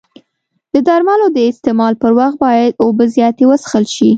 د 0.73 0.75
درملو 0.87 1.27
د 1.37 1.39
استعمال 1.51 1.93
پر 2.01 2.11
وخت 2.19 2.37
باید 2.45 2.77
اوبه 2.83 3.05
زیاتې 3.15 3.43
وڅښل 3.47 3.85
شي. 3.95 4.09